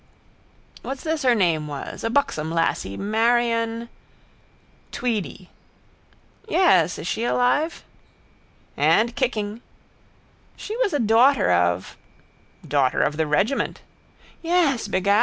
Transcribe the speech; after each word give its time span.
—What's 0.81 1.03
this 1.03 1.21
her 1.21 1.35
name 1.35 1.67
was? 1.67 2.03
A 2.03 2.09
buxom 2.09 2.49
lassy. 2.51 2.97
Marion... 2.97 3.87
—Tweedy. 4.91 5.51
—Yes. 6.49 6.97
Is 6.97 7.05
she 7.05 7.23
alive? 7.23 7.83
—And 8.75 9.15
kicking. 9.15 9.61
—She 10.55 10.75
was 10.77 10.91
a 10.93 10.97
daughter 10.97 11.51
of... 11.51 11.97
—Daughter 12.67 13.03
of 13.03 13.17
the 13.17 13.27
regiment. 13.27 13.81
—Yes, 14.41 14.87
begad. 14.87 15.19